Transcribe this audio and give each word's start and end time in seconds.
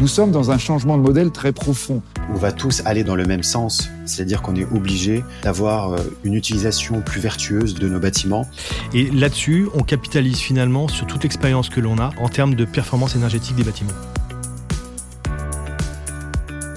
Nous 0.00 0.08
sommes 0.08 0.30
dans 0.30 0.50
un 0.50 0.56
changement 0.56 0.96
de 0.96 1.02
modèle 1.02 1.30
très 1.30 1.52
profond. 1.52 2.00
On 2.32 2.36
va 2.38 2.52
tous 2.52 2.80
aller 2.86 3.04
dans 3.04 3.16
le 3.16 3.26
même 3.26 3.42
sens, 3.42 3.90
c'est-à-dire 4.06 4.40
qu'on 4.40 4.56
est 4.56 4.64
obligé 4.64 5.22
d'avoir 5.42 5.92
euh, 5.92 5.98
une 6.24 6.32
utilisation 6.32 7.02
plus 7.02 7.20
vertueuse 7.20 7.74
de 7.74 7.86
nos 7.86 8.00
bâtiments. 8.00 8.48
Et 8.94 9.10
là-dessus, 9.10 9.68
on 9.74 9.82
capitalise 9.82 10.38
finalement 10.38 10.88
sur 10.88 11.06
toute 11.06 11.22
l'expérience 11.22 11.68
que 11.68 11.80
l'on 11.80 11.98
a 11.98 12.12
en 12.18 12.30
termes 12.30 12.54
de 12.54 12.64
performance 12.64 13.14
énergétique 13.14 13.56
des 13.56 13.62
bâtiments. 13.62 13.92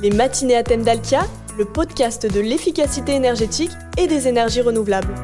Les 0.02 0.12
matinées 0.12 0.58
à 0.58 0.64
thème 0.64 0.84
d'Alkia, 0.84 1.26
le 1.58 1.64
podcast 1.64 2.30
de 2.30 2.42
l'efficacité 2.42 3.14
énergétique 3.14 3.72
et 3.98 4.08
des 4.08 4.28
énergies 4.28 4.60
renouvelables. 4.60 5.16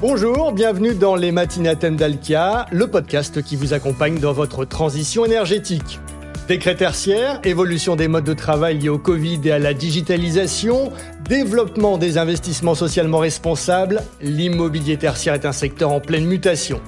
Bonjour, 0.00 0.52
bienvenue 0.52 0.94
dans 0.94 1.14
les 1.14 1.30
Matinatem 1.30 1.94
d'Alkia, 1.94 2.64
le 2.72 2.86
podcast 2.86 3.42
qui 3.42 3.54
vous 3.54 3.74
accompagne 3.74 4.18
dans 4.18 4.32
votre 4.32 4.64
transition 4.64 5.26
énergétique. 5.26 6.00
Décret 6.48 6.74
tertiaire, 6.74 7.38
évolution 7.44 7.96
des 7.96 8.08
modes 8.08 8.24
de 8.24 8.32
travail 8.32 8.78
liés 8.78 8.88
au 8.88 8.96
Covid 8.96 9.40
et 9.44 9.52
à 9.52 9.58
la 9.58 9.74
digitalisation, 9.74 10.90
développement 11.28 11.98
des 11.98 12.16
investissements 12.16 12.74
socialement 12.74 13.18
responsables, 13.18 14.00
l'immobilier 14.22 14.96
tertiaire 14.96 15.34
est 15.34 15.44
un 15.44 15.52
secteur 15.52 15.92
en 15.92 16.00
pleine 16.00 16.24
mutation. 16.24 16.80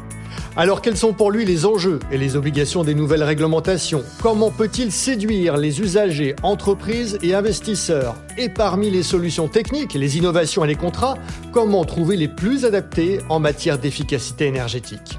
Alors 0.54 0.82
quels 0.82 0.98
sont 0.98 1.14
pour 1.14 1.30
lui 1.30 1.46
les 1.46 1.64
enjeux 1.64 1.98
et 2.10 2.18
les 2.18 2.36
obligations 2.36 2.84
des 2.84 2.94
nouvelles 2.94 3.22
réglementations? 3.22 4.04
Comment 4.20 4.50
peut-il 4.50 4.92
séduire 4.92 5.56
les 5.56 5.80
usagers, 5.80 6.36
entreprises 6.42 7.18
et 7.22 7.34
investisseurs? 7.34 8.16
Et 8.36 8.50
parmi 8.50 8.90
les 8.90 9.02
solutions 9.02 9.48
techniques, 9.48 9.94
les 9.94 10.18
innovations 10.18 10.62
et 10.62 10.68
les 10.68 10.74
contrats, 10.74 11.16
comment 11.52 11.86
trouver 11.86 12.18
les 12.18 12.28
plus 12.28 12.66
adaptés 12.66 13.20
en 13.30 13.40
matière 13.40 13.78
d'efficacité 13.78 14.44
énergétique? 14.44 15.18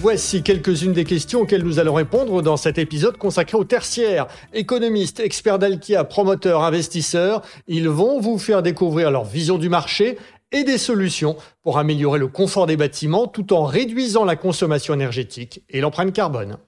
Voici 0.00 0.42
quelques-unes 0.42 0.92
des 0.92 1.04
questions 1.04 1.40
auxquelles 1.40 1.62
nous 1.62 1.78
allons 1.78 1.94
répondre 1.94 2.42
dans 2.42 2.58
cet 2.58 2.76
épisode 2.76 3.16
consacré 3.16 3.56
aux 3.56 3.64
tertiaires. 3.64 4.26
Économistes, 4.52 5.18
experts 5.20 5.58
d'Alkia, 5.58 6.04
promoteurs, 6.04 6.62
investisseurs, 6.62 7.40
ils 7.68 7.88
vont 7.88 8.20
vous 8.20 8.36
faire 8.36 8.62
découvrir 8.62 9.10
leur 9.10 9.24
vision 9.24 9.56
du 9.56 9.70
marché 9.70 10.18
et 10.54 10.62
des 10.62 10.78
solutions 10.78 11.36
pour 11.62 11.78
améliorer 11.78 12.20
le 12.20 12.28
confort 12.28 12.66
des 12.66 12.76
bâtiments 12.76 13.26
tout 13.26 13.52
en 13.52 13.64
réduisant 13.64 14.24
la 14.24 14.36
consommation 14.36 14.94
énergétique 14.94 15.62
et 15.68 15.80
l'empreinte 15.80 16.12
carbone. 16.12 16.58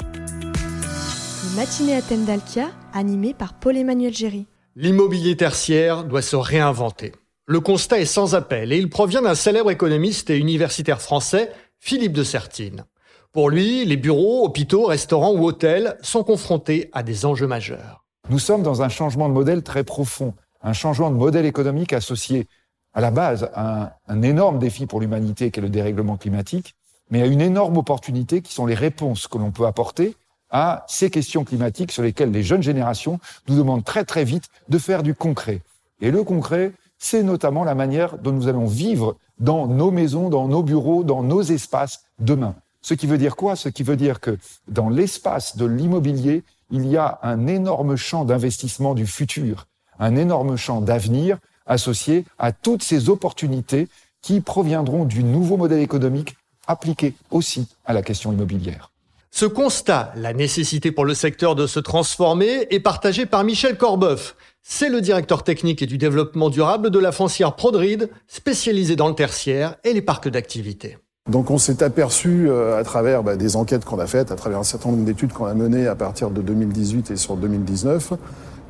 Le 0.00 1.56
matinée 1.56 1.94
à 1.94 2.00
thème 2.00 2.24
d'Alkia, 2.24 2.70
animé 2.94 3.34
par 3.34 3.52
Paul-Emmanuel 3.60 4.14
Géry. 4.14 4.46
L'immobilier 4.76 5.36
tertiaire 5.36 6.04
doit 6.04 6.22
se 6.22 6.36
réinventer. 6.36 7.12
Le 7.46 7.60
constat 7.60 8.00
est 8.00 8.06
sans 8.06 8.34
appel 8.34 8.72
et 8.72 8.78
il 8.78 8.88
provient 8.88 9.20
d'un 9.20 9.34
célèbre 9.34 9.70
économiste 9.70 10.30
et 10.30 10.38
universitaire 10.38 11.02
français, 11.02 11.52
Philippe 11.78 12.14
de 12.14 12.24
Sertine. 12.24 12.86
Pour 13.30 13.50
lui, 13.50 13.84
les 13.84 13.98
bureaux, 13.98 14.46
hôpitaux, 14.46 14.86
restaurants 14.86 15.34
ou 15.34 15.44
hôtels 15.44 15.98
sont 16.00 16.24
confrontés 16.24 16.88
à 16.94 17.02
des 17.02 17.26
enjeux 17.26 17.46
majeurs. 17.46 18.06
Nous 18.30 18.38
sommes 18.38 18.62
dans 18.62 18.80
un 18.80 18.88
changement 18.88 19.28
de 19.28 19.34
modèle 19.34 19.62
très 19.62 19.84
profond, 19.84 20.32
un 20.62 20.72
changement 20.72 21.10
de 21.10 21.16
modèle 21.16 21.44
économique 21.44 21.92
associé 21.92 22.48
à 22.94 23.00
la 23.00 23.10
base 23.10 23.50
un, 23.56 24.22
énorme 24.22 24.58
défi 24.58 24.86
pour 24.86 25.00
l'humanité 25.00 25.50
qui 25.50 25.60
est 25.60 25.62
le 25.62 25.68
dérèglement 25.68 26.16
climatique, 26.16 26.74
mais 27.10 27.22
à 27.22 27.26
une 27.26 27.40
énorme 27.40 27.76
opportunité 27.76 28.40
qui 28.40 28.54
sont 28.54 28.66
les 28.66 28.74
réponses 28.74 29.26
que 29.26 29.36
l'on 29.36 29.50
peut 29.50 29.66
apporter 29.66 30.16
à 30.50 30.84
ces 30.88 31.10
questions 31.10 31.44
climatiques 31.44 31.90
sur 31.90 32.02
lesquelles 32.02 32.30
les 32.30 32.44
jeunes 32.44 32.62
générations 32.62 33.18
nous 33.48 33.56
demandent 33.56 33.84
très 33.84 34.04
très 34.04 34.24
vite 34.24 34.48
de 34.68 34.78
faire 34.78 35.02
du 35.02 35.14
concret. 35.14 35.62
Et 36.00 36.10
le 36.10 36.22
concret, 36.22 36.72
c'est 36.98 37.22
notamment 37.22 37.64
la 37.64 37.74
manière 37.74 38.18
dont 38.18 38.32
nous 38.32 38.48
allons 38.48 38.66
vivre 38.66 39.16
dans 39.38 39.66
nos 39.66 39.90
maisons, 39.90 40.28
dans 40.28 40.46
nos 40.46 40.62
bureaux, 40.62 41.02
dans 41.02 41.22
nos 41.22 41.42
espaces 41.42 42.04
demain. 42.20 42.54
Ce 42.82 42.94
qui 42.94 43.06
veut 43.06 43.18
dire 43.18 43.34
quoi? 43.34 43.56
Ce 43.56 43.68
qui 43.68 43.82
veut 43.82 43.96
dire 43.96 44.20
que 44.20 44.38
dans 44.68 44.88
l'espace 44.88 45.56
de 45.56 45.64
l'immobilier, 45.64 46.44
il 46.70 46.86
y 46.86 46.96
a 46.96 47.18
un 47.22 47.46
énorme 47.46 47.96
champ 47.96 48.24
d'investissement 48.24 48.94
du 48.94 49.06
futur, 49.06 49.66
un 49.98 50.16
énorme 50.16 50.56
champ 50.56 50.80
d'avenir 50.80 51.38
associé 51.66 52.24
à 52.38 52.52
toutes 52.52 52.82
ces 52.82 53.08
opportunités 53.08 53.88
qui 54.22 54.40
proviendront 54.40 55.04
du 55.04 55.22
nouveau 55.22 55.56
modèle 55.56 55.80
économique 55.80 56.36
appliqué 56.66 57.14
aussi 57.30 57.68
à 57.84 57.92
la 57.92 58.02
question 58.02 58.32
immobilière. 58.32 58.90
Ce 59.30 59.46
constat, 59.46 60.12
la 60.16 60.32
nécessité 60.32 60.92
pour 60.92 61.04
le 61.04 61.12
secteur 61.12 61.56
de 61.56 61.66
se 61.66 61.80
transformer, 61.80 62.68
est 62.70 62.80
partagé 62.80 63.26
par 63.26 63.42
Michel 63.42 63.76
Corbeuf. 63.76 64.36
C'est 64.62 64.88
le 64.88 65.00
directeur 65.00 65.42
technique 65.42 65.82
et 65.82 65.86
du 65.86 65.98
développement 65.98 66.50
durable 66.50 66.90
de 66.90 66.98
la 67.00 67.10
foncière 67.10 67.56
Prodride, 67.56 68.10
spécialisée 68.28 68.96
dans 68.96 69.08
le 69.08 69.14
tertiaire 69.14 69.74
et 69.82 69.92
les 69.92 70.02
parcs 70.02 70.28
d'activité. 70.28 70.98
Donc 71.28 71.50
on 71.50 71.58
s'est 71.58 71.82
aperçu 71.82 72.48
euh, 72.48 72.78
à 72.78 72.84
travers 72.84 73.22
bah, 73.22 73.34
des 73.34 73.56
enquêtes 73.56 73.84
qu'on 73.84 73.98
a 73.98 74.06
faites, 74.06 74.30
à 74.30 74.36
travers 74.36 74.58
un 74.58 74.64
certain 74.64 74.90
nombre 74.90 75.04
d'études 75.04 75.32
qu'on 75.32 75.46
a 75.46 75.54
menées 75.54 75.86
à 75.86 75.94
partir 75.94 76.30
de 76.30 76.40
2018 76.40 77.10
et 77.10 77.16
sur 77.16 77.36
2019, 77.36 78.12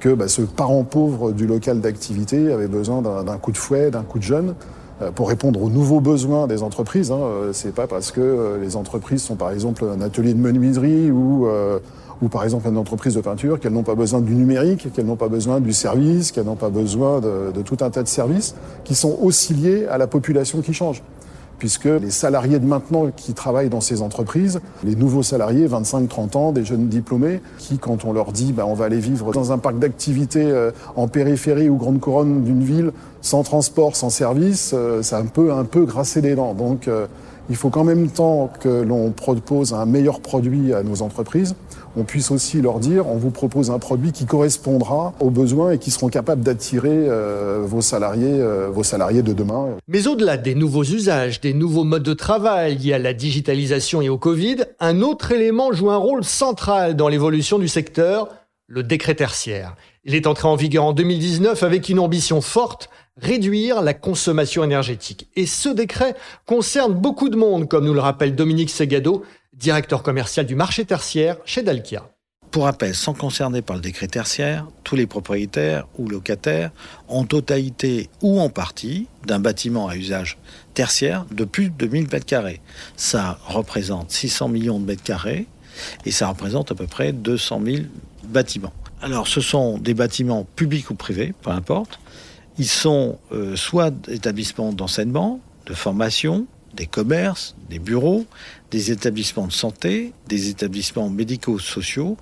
que 0.01 0.11
bah, 0.15 0.29
ce 0.29 0.43
parent 0.43 0.85
pauvre 0.85 1.33
du 1.33 1.47
local 1.47 1.81
d'activité 1.81 2.53
avait 2.53 2.69
besoin 2.69 3.03
d'un 3.03 3.39
coup 3.39 3.53
de 3.53 3.57
fouet, 3.57 3.91
d'un 3.91 4.03
coup 4.03 4.19
de 4.19 4.25
jeune 4.25 4.55
euh, 5.03 5.11
pour 5.11 5.29
répondre 5.29 5.61
aux 5.61 5.71
nouveaux 5.71 6.01
besoins 6.01 6.47
des 6.47 6.63
entreprises. 6.63 7.11
Hein. 7.11 7.19
Euh, 7.21 7.53
c'est 7.53 7.75
pas 7.75 7.87
parce 7.87 8.13
que 8.13 8.21
euh, 8.21 8.59
les 8.61 8.77
entreprises 8.77 9.23
sont 9.23 9.35
par 9.35 9.51
exemple 9.51 9.85
un 9.85 10.01
atelier 10.01 10.35
de 10.35 10.39
menuiserie 10.39 11.11
ou, 11.11 11.49
ou 12.23 12.29
par 12.29 12.45
exemple 12.45 12.69
une 12.69 12.79
entreprise 12.79 13.15
de 13.15 13.21
peinture 13.21 13.59
qu'elles 13.59 13.73
n'ont 13.73 13.83
pas 13.83 13.97
besoin 13.97 14.21
du 14.21 14.35
numérique, 14.35 14.93
qu'elles 14.93 15.07
n'ont 15.07 15.17
pas 15.17 15.29
besoin 15.29 15.61
du 15.61 15.73
service, 15.73 16.31
qu'elles 16.31 16.45
n'ont 16.45 16.55
pas 16.55 16.71
besoin 16.71 17.21
de, 17.21 17.51
de 17.53 17.63
tout 17.63 17.79
un 17.81 17.91
tas 17.91 18.03
de 18.03 18.09
services 18.09 18.55
qui 18.85 18.95
sont 18.95 19.19
aussi 19.21 19.53
liés 19.55 19.87
à 19.87 19.99
la 19.99 20.07
population 20.07 20.61
qui 20.61 20.73
change 20.73 21.03
puisque 21.59 21.85
les 21.85 22.11
salariés 22.11 22.59
de 22.59 22.67
maintenant 22.67 23.11
qui 23.15 23.35
travaillent 23.35 23.69
dans 23.69 23.81
ces 23.81 24.03
entreprises, 24.03 24.61
les 24.83 24.97
nouveaux 24.97 25.23
salariés, 25.23 25.67
25-30 25.69 26.37
ans, 26.37 26.53
des 26.53 26.65
jeunes 26.65 26.89
diplômés, 26.89 27.41
qui, 27.59 27.79
quand 27.79 28.05
on 28.05 28.13
leur 28.13 28.33
dit 28.33 28.53
bah, 28.53 28.65
on 28.67 28.75
va 28.75 28.87
aller 28.87 28.99
vivre 28.99 29.33
dans 29.33 29.53
un 29.53 29.59
parc 29.59 29.79
d'activités 29.79 30.45
euh, 30.45 30.71
en 30.97 31.09
périphérie 31.09 31.69
ou 31.69 31.77
grande 31.77 32.01
couronne 32.01 32.43
d'une 32.43 32.63
ville, 32.63 32.93
sans 33.21 33.43
transport, 33.43 33.97
sans 33.97 34.11
service, 34.11 34.73
euh, 34.75 35.03
ça 35.03 35.19
un 35.19 35.27
peu, 35.27 35.53
un 35.53 35.65
peu 35.65 35.85
grasser 35.85 36.21
les 36.21 36.35
dents. 36.35 36.55
Donc 36.55 36.89
euh, 36.89 37.07
il 37.51 37.57
faut 37.57 37.71
qu'en 37.71 37.85
même 37.85 38.09
temps 38.09 38.51
que 38.61 38.83
l'on 38.83 39.11
propose 39.11 39.75
un 39.75 39.87
meilleur 39.87 40.21
produit 40.21 40.73
à 40.73 40.83
nos 40.83 41.03
entreprises, 41.03 41.55
on 41.97 42.05
puisse 42.05 42.31
aussi 42.31 42.61
leur 42.61 42.81
dire 42.81 43.07
on 43.07 43.17
vous 43.17 43.31
propose 43.31 43.71
un 43.71 43.79
produit 43.79 44.13
qui 44.13 44.27
correspondra 44.27 45.15
aux 45.21 45.31
besoins 45.31 45.73
et 45.73 45.79
qui 45.79 45.91
seront 45.91 46.09
capables 46.09 46.43
d'attirer 46.43 46.91
euh, 46.91 47.63
vos 47.65 47.81
salariés, 47.81 48.41
euh, 48.41 48.69
vos 48.71 48.83
salariés 48.83 49.23
de 49.23 49.33
demain. 49.33 49.77
Mais 49.89 50.07
au-delà 50.07 50.37
des 50.37 50.55
nouveaux 50.55 50.85
usages, 50.85 51.41
des 51.41 51.55
nouveaux 51.55 51.85
modes 51.85 52.03
de 52.03 52.15
travail 52.15 52.79
liés 52.79 52.95
à 52.95 52.99
la 52.99 53.15
digitalisation 53.15 54.03
et 54.03 54.09
au 54.09 54.19
Covid, 54.19 54.65
un 54.81 55.01
autre 55.01 55.33
élément 55.33 55.73
joue 55.73 55.91
un 55.91 55.97
rôle 55.97 56.25
central 56.25 56.97
dans 56.97 57.09
l'évolution 57.09 57.59
du 57.59 57.69
secteur, 57.69 58.29
le 58.67 58.83
décret 58.83 59.15
tertiaire. 59.15 59.77
Il 60.05 60.15
est 60.15 60.27
entré 60.27 60.49
en 60.49 60.57
vigueur 60.57 60.85
en 60.85 60.93
2019 60.93 61.63
avec 61.63 61.89
une 61.89 61.99
ambition 61.99 62.41
forte, 62.41 62.91
réduire 63.17 63.81
la 63.81 63.95
consommation 63.95 64.65
énergétique. 64.65 65.29
Et 65.37 65.47
ce 65.47 65.69
décret 65.69 66.15
concerne 66.47 66.93
beaucoup 66.93 67.29
de 67.29 67.37
monde, 67.37 67.69
comme 67.69 67.87
nous 67.87 67.95
le 67.95 68.01
rappelle 68.01 68.35
Dominique 68.35 68.71
Segado, 68.71 69.23
directeur 69.57 70.03
commercial 70.03 70.47
du 70.47 70.55
marché 70.55 70.85
tertiaire 70.85 71.37
chez 71.45 71.63
Dalkia. 71.63 72.09
Pour 72.51 72.65
rappel, 72.65 72.95
sont 72.95 73.15
concernés 73.15 73.63
par 73.63 73.75
le 73.75 73.83
décret 73.83 74.07
tertiaire 74.07 74.69
tous 74.85 74.95
les 74.95 75.09
propriétaires 75.09 75.89
ou 75.99 76.09
locataires 76.09 76.71
en 77.09 77.25
totalité 77.25 78.09
ou 78.23 78.41
en 78.41 78.49
partie 78.49 79.09
d'un 79.27 79.41
bâtiment 79.41 79.89
à 79.89 79.97
usage 79.97 80.39
tertiaire 80.73 81.27
de 81.33 81.45
plus 81.45 81.71
de 81.71 81.87
1000 81.87 82.09
mètres 82.13 82.27
carrés. 82.27 82.61
Ça 82.97 83.41
représente 83.47 84.13
600 84.13 84.49
millions 84.49 84.79
de 84.79 84.85
mètres 84.85 85.03
carrés 85.03 85.49
et 86.07 86.13
ça 86.13 86.29
représente 86.29 86.71
à 86.71 86.77
peu 86.77 86.87
près 86.87 87.13
200 87.13 87.61
000 87.65 87.83
bâtiments. 88.29 88.73
Alors, 89.03 89.27
ce 89.27 89.41
sont 89.41 89.79
des 89.79 89.95
bâtiments 89.95 90.47
publics 90.57 90.91
ou 90.91 90.95
privés, 90.95 91.35
peu 91.43 91.51
importe. 91.51 91.99
Ils 92.59 92.69
sont 92.69 93.19
euh, 93.33 93.57
soit 93.57 93.93
établissements 94.09 94.73
d'enseignement, 94.73 95.41
de 95.67 95.75
formation, 95.75 96.47
des 96.75 96.87
commerces, 96.87 97.55
des 97.71 97.79
bureaux, 97.79 98.27
des 98.71 98.91
établissements 98.91 99.47
de 99.47 99.53
santé, 99.53 100.13
des 100.29 100.49
établissements 100.49 101.09
médico-sociaux, 101.09 102.17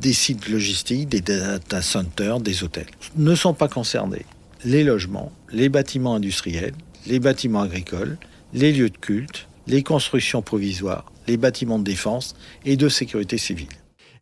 des 0.00 0.12
sites 0.12 0.48
logistiques, 0.48 1.08
des 1.08 1.20
data 1.20 1.82
centers, 1.82 2.40
des 2.40 2.62
hôtels. 2.62 2.86
Ne 3.16 3.34
sont 3.34 3.54
pas 3.54 3.68
concernés 3.68 4.26
les 4.64 4.84
logements, 4.84 5.32
les 5.52 5.68
bâtiments 5.68 6.14
industriels, 6.14 6.74
les 7.06 7.20
bâtiments 7.20 7.62
agricoles, 7.62 8.18
les 8.52 8.72
lieux 8.72 8.90
de 8.90 8.96
culte, 8.96 9.46
les 9.66 9.82
constructions 9.82 10.42
provisoires, 10.42 11.12
les 11.28 11.36
bâtiments 11.36 11.78
de 11.78 11.84
défense 11.84 12.34
et 12.64 12.76
de 12.76 12.88
sécurité 12.88 13.38
civile. 13.38 13.68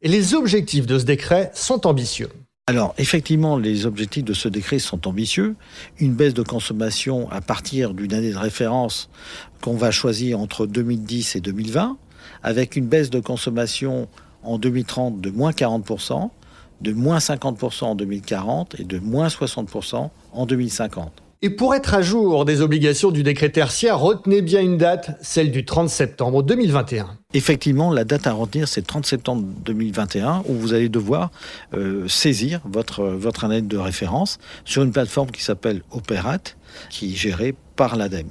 Et 0.02 0.08
les 0.08 0.34
objectifs 0.34 0.86
de 0.86 0.98
ce 0.98 1.04
décret 1.04 1.50
sont 1.54 1.86
ambitieux. 1.86 2.28
Alors, 2.66 2.94
effectivement, 2.96 3.58
les 3.58 3.84
objectifs 3.84 4.24
de 4.24 4.32
ce 4.32 4.48
décret 4.48 4.78
sont 4.78 5.06
ambitieux. 5.06 5.54
Une 5.98 6.14
baisse 6.14 6.32
de 6.32 6.42
consommation 6.42 7.30
à 7.30 7.42
partir 7.42 7.92
d'une 7.92 8.14
année 8.14 8.30
de 8.30 8.38
référence 8.38 9.10
qu'on 9.60 9.74
va 9.74 9.90
choisir 9.90 10.40
entre 10.40 10.64
2010 10.64 11.36
et 11.36 11.40
2020, 11.42 11.98
avec 12.42 12.76
une 12.76 12.86
baisse 12.86 13.10
de 13.10 13.20
consommation 13.20 14.08
en 14.42 14.56
2030 14.56 15.20
de 15.20 15.28
moins 15.28 15.50
40%, 15.50 16.30
de 16.80 16.92
moins 16.94 17.18
50% 17.18 17.84
en 17.84 17.94
2040 17.94 18.80
et 18.80 18.84
de 18.84 18.98
moins 18.98 19.28
60% 19.28 20.08
en 20.32 20.46
2050. 20.46 21.23
Et 21.44 21.50
pour 21.50 21.74
être 21.74 21.92
à 21.92 22.00
jour 22.00 22.46
des 22.46 22.62
obligations 22.62 23.10
du 23.10 23.22
décret 23.22 23.50
tertiaire, 23.50 23.98
retenez 23.98 24.40
bien 24.40 24.62
une 24.62 24.78
date, 24.78 25.18
celle 25.20 25.50
du 25.50 25.66
30 25.66 25.90
septembre 25.90 26.42
2021. 26.42 27.18
Effectivement, 27.34 27.92
la 27.92 28.04
date 28.04 28.26
à 28.26 28.32
retenir, 28.32 28.66
c'est 28.66 28.80
le 28.80 28.86
30 28.86 29.04
septembre 29.04 29.44
2021, 29.66 30.44
où 30.48 30.54
vous 30.54 30.72
allez 30.72 30.88
devoir 30.88 31.30
euh, 31.74 32.08
saisir 32.08 32.62
votre, 32.64 33.04
votre 33.04 33.44
année 33.44 33.60
de 33.60 33.76
référence 33.76 34.38
sur 34.64 34.84
une 34.84 34.90
plateforme 34.90 35.30
qui 35.30 35.42
s'appelle 35.42 35.82
Operat, 35.90 36.38
qui 36.88 37.12
est 37.12 37.14
gérée 37.14 37.54
par 37.76 37.96
l'ADEME. 37.96 38.28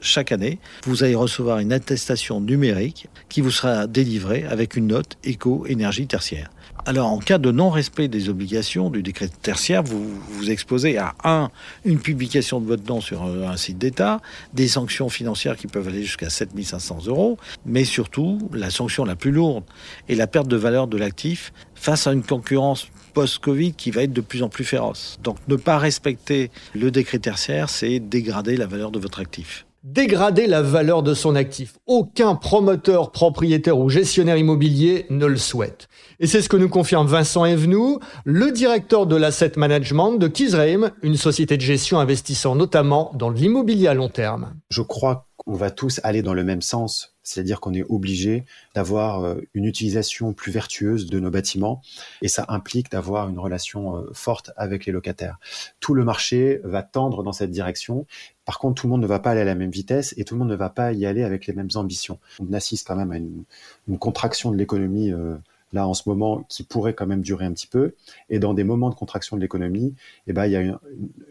Chaque 0.00 0.32
année, 0.32 0.58
vous 0.84 1.04
allez 1.04 1.14
recevoir 1.14 1.58
une 1.58 1.72
attestation 1.72 2.40
numérique 2.40 3.08
qui 3.28 3.40
vous 3.40 3.50
sera 3.50 3.86
délivrée 3.86 4.44
avec 4.44 4.76
une 4.76 4.88
note 4.88 5.16
éco-énergie 5.24 6.06
tertiaire. 6.06 6.50
Alors, 6.84 7.10
en 7.10 7.18
cas 7.18 7.38
de 7.38 7.50
non-respect 7.50 8.06
des 8.06 8.28
obligations 8.28 8.90
du 8.90 9.02
décret 9.02 9.28
tertiaire, 9.28 9.82
vous 9.82 10.08
vous 10.30 10.50
exposez 10.50 10.98
à 10.98 11.16
un, 11.24 11.50
une 11.84 11.98
publication 11.98 12.60
de 12.60 12.66
votre 12.66 12.86
nom 12.86 13.00
sur 13.00 13.24
un 13.24 13.56
site 13.56 13.78
d'État, 13.78 14.20
des 14.54 14.68
sanctions 14.68 15.08
financières 15.08 15.56
qui 15.56 15.66
peuvent 15.66 15.88
aller 15.88 16.04
jusqu'à 16.04 16.30
7500 16.30 17.06
euros, 17.06 17.38
mais 17.64 17.84
surtout, 17.84 18.38
la 18.52 18.70
sanction 18.70 19.04
la 19.04 19.16
plus 19.16 19.32
lourde 19.32 19.64
est 20.08 20.14
la 20.14 20.28
perte 20.28 20.46
de 20.46 20.56
valeur 20.56 20.86
de 20.86 20.96
l'actif 20.96 21.52
face 21.74 22.06
à 22.06 22.12
une 22.12 22.22
concurrence 22.22 22.86
post-Covid 23.14 23.72
qui 23.72 23.90
va 23.90 24.02
être 24.02 24.12
de 24.12 24.20
plus 24.20 24.44
en 24.44 24.48
plus 24.48 24.64
féroce. 24.64 25.18
Donc, 25.24 25.38
ne 25.48 25.56
pas 25.56 25.78
respecter 25.78 26.50
le 26.74 26.90
décret 26.90 27.18
tertiaire, 27.18 27.68
c'est 27.68 27.98
dégrader 27.98 28.56
la 28.56 28.66
valeur 28.66 28.92
de 28.92 29.00
votre 29.00 29.18
actif 29.18 29.66
dégrader 29.86 30.48
la 30.48 30.62
valeur 30.62 31.04
de 31.04 31.14
son 31.14 31.36
actif. 31.36 31.78
Aucun 31.86 32.34
promoteur, 32.34 33.12
propriétaire 33.12 33.78
ou 33.78 33.88
gestionnaire 33.88 34.36
immobilier 34.36 35.06
ne 35.10 35.26
le 35.26 35.36
souhaite. 35.36 35.88
Et 36.18 36.26
c'est 36.26 36.42
ce 36.42 36.48
que 36.48 36.56
nous 36.56 36.68
confirme 36.68 37.06
Vincent 37.06 37.44
Evenou, 37.44 38.00
le 38.24 38.50
directeur 38.50 39.06
de 39.06 39.14
l'asset 39.14 39.52
management 39.56 40.16
de 40.16 40.26
Kizreim, 40.26 40.90
une 41.02 41.16
société 41.16 41.56
de 41.56 41.62
gestion 41.62 42.00
investissant 42.00 42.56
notamment 42.56 43.12
dans 43.14 43.30
l'immobilier 43.30 43.86
à 43.86 43.94
long 43.94 44.08
terme. 44.08 44.54
Je 44.70 44.82
crois 44.82 45.28
qu'on 45.36 45.54
va 45.54 45.70
tous 45.70 46.00
aller 46.02 46.22
dans 46.22 46.34
le 46.34 46.42
même 46.42 46.62
sens 46.62 47.16
c'est-à-dire 47.26 47.60
qu'on 47.60 47.74
est 47.74 47.84
obligé 47.88 48.44
d'avoir 48.74 49.24
euh, 49.24 49.40
une 49.52 49.64
utilisation 49.64 50.32
plus 50.32 50.52
vertueuse 50.52 51.06
de 51.06 51.18
nos 51.18 51.30
bâtiments 51.30 51.82
et 52.22 52.28
ça 52.28 52.44
implique 52.48 52.90
d'avoir 52.90 53.28
une 53.28 53.40
relation 53.40 53.96
euh, 53.96 54.10
forte 54.12 54.52
avec 54.56 54.86
les 54.86 54.92
locataires. 54.92 55.38
Tout 55.80 55.94
le 55.94 56.04
marché 56.04 56.60
va 56.62 56.84
tendre 56.84 57.24
dans 57.24 57.32
cette 57.32 57.50
direction. 57.50 58.06
Par 58.46 58.58
contre, 58.58 58.80
tout 58.80 58.86
le 58.86 58.92
monde 58.92 59.02
ne 59.02 59.06
va 59.06 59.18
pas 59.18 59.32
aller 59.32 59.42
à 59.42 59.44
la 59.44 59.54
même 59.54 59.70
vitesse 59.70 60.14
et 60.16 60.24
tout 60.24 60.34
le 60.34 60.38
monde 60.38 60.48
ne 60.48 60.54
va 60.54 60.70
pas 60.70 60.92
y 60.92 61.04
aller 61.04 61.22
avec 61.22 61.46
les 61.46 61.52
mêmes 61.52 61.68
ambitions. 61.74 62.18
On 62.40 62.52
assiste 62.54 62.86
quand 62.86 62.96
même 62.96 63.12
à 63.12 63.18
une, 63.18 63.98
contraction 63.98 64.50
de 64.52 64.56
l'économie 64.56 65.12
euh, 65.12 65.36
là 65.72 65.86
en 65.86 65.94
ce 65.94 66.08
moment 66.08 66.44
qui 66.48 66.62
pourrait 66.62 66.94
quand 66.94 67.06
même 67.06 67.22
durer 67.22 67.44
un 67.44 67.52
petit 67.52 67.66
peu. 67.66 67.94
Et 68.30 68.38
dans 68.38 68.54
des 68.54 68.64
moments 68.64 68.88
de 68.88 68.94
contraction 68.94 69.36
de 69.36 69.42
l'économie, 69.42 69.94
eh 70.28 70.32
ben, 70.32 70.46
il 70.46 70.52
y 70.52 70.56
a 70.56 70.60
une, 70.60 70.78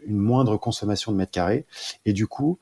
une 0.06 0.18
moindre 0.18 0.58
consommation 0.58 1.10
de 1.10 1.16
mètres 1.16 1.32
carrés. 1.32 1.64
Et 2.04 2.12
du 2.12 2.26
coup, 2.26 2.58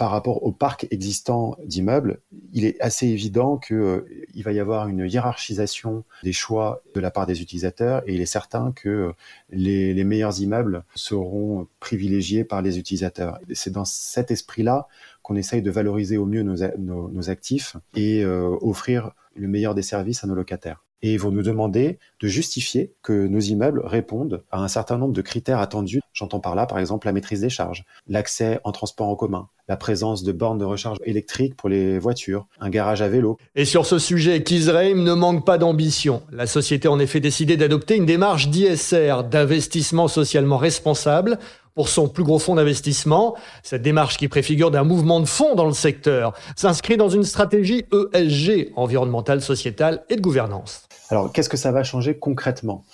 par 0.00 0.12
rapport 0.12 0.44
au 0.44 0.50
parc 0.50 0.86
existant 0.90 1.58
d'immeubles, 1.62 2.22
il 2.54 2.64
est 2.64 2.80
assez 2.80 3.06
évident 3.06 3.58
qu'il 3.58 3.76
euh, 3.76 4.00
va 4.36 4.50
y 4.50 4.58
avoir 4.58 4.88
une 4.88 5.06
hiérarchisation 5.06 6.04
des 6.22 6.32
choix 6.32 6.82
de 6.94 7.00
la 7.00 7.10
part 7.10 7.26
des 7.26 7.42
utilisateurs 7.42 8.02
et 8.06 8.14
il 8.14 8.22
est 8.22 8.24
certain 8.24 8.72
que 8.72 8.88
euh, 8.88 9.12
les, 9.50 10.02
meilleurs 10.04 10.40
immeubles 10.40 10.84
seront 10.94 11.68
privilégiés 11.80 12.44
par 12.44 12.62
les 12.62 12.78
utilisateurs. 12.78 13.40
C'est 13.52 13.72
dans 13.74 13.84
cet 13.84 14.30
esprit-là 14.30 14.88
qu'on 15.22 15.36
essaye 15.36 15.60
de 15.60 15.70
valoriser 15.70 16.16
au 16.16 16.24
mieux 16.24 16.42
nos, 16.42 17.28
actifs 17.28 17.76
et 17.94 18.24
euh, 18.24 18.56
offrir 18.62 19.10
le 19.36 19.48
meilleur 19.48 19.74
des 19.74 19.82
services 19.82 20.24
à 20.24 20.26
nos 20.26 20.34
locataires 20.34 20.82
et 21.02 21.12
ils 21.12 21.18
vont 21.18 21.30
nous 21.30 21.42
demander 21.42 21.98
de 22.20 22.28
justifier 22.28 22.92
que 23.02 23.26
nos 23.26 23.40
immeubles 23.40 23.82
répondent 23.84 24.42
à 24.50 24.62
un 24.62 24.68
certain 24.68 24.98
nombre 24.98 25.12
de 25.12 25.22
critères 25.22 25.58
attendus. 25.58 26.00
J'entends 26.12 26.40
par 26.40 26.54
là, 26.54 26.66
par 26.66 26.78
exemple, 26.78 27.06
la 27.06 27.12
maîtrise 27.12 27.40
des 27.40 27.48
charges, 27.48 27.84
l'accès 28.08 28.60
en 28.64 28.72
transport 28.72 29.08
en 29.08 29.16
commun, 29.16 29.48
la 29.68 29.76
présence 29.76 30.22
de 30.22 30.32
bornes 30.32 30.58
de 30.58 30.64
recharge 30.64 30.98
électrique 31.04 31.56
pour 31.56 31.68
les 31.68 31.98
voitures, 31.98 32.46
un 32.60 32.70
garage 32.70 33.02
à 33.02 33.08
vélo. 33.08 33.38
Et 33.54 33.64
sur 33.64 33.86
ce 33.86 33.98
sujet, 33.98 34.42
Kizreim 34.42 35.02
ne 35.02 35.12
manque 35.14 35.46
pas 35.46 35.58
d'ambition. 35.58 36.22
La 36.32 36.46
société 36.46 36.88
en 36.88 36.98
effet 36.98 37.20
décidé 37.20 37.56
d'adopter 37.56 37.96
une 37.96 38.06
démarche 38.06 38.48
d'ISR, 38.48 39.24
d'investissement 39.30 40.08
socialement 40.08 40.58
responsable, 40.58 41.38
pour 41.74 41.88
son 41.88 42.08
plus 42.08 42.24
gros 42.24 42.38
fonds 42.38 42.54
d'investissement. 42.54 43.36
Cette 43.62 43.82
démarche 43.82 44.16
qui 44.16 44.28
préfigure 44.28 44.70
d'un 44.70 44.84
mouvement 44.84 45.20
de 45.20 45.26
fonds 45.26 45.54
dans 45.54 45.66
le 45.66 45.72
secteur 45.72 46.32
s'inscrit 46.56 46.96
dans 46.96 47.08
une 47.08 47.24
stratégie 47.24 47.84
ESG, 48.14 48.72
environnementale, 48.76 49.40
sociétale 49.40 50.04
et 50.08 50.16
de 50.16 50.20
gouvernance. 50.20 50.88
Alors, 51.10 51.32
qu'est-ce 51.32 51.48
que 51.48 51.56
ça 51.56 51.72
va 51.72 51.82
changer 51.82 52.18
concrètement? 52.18 52.84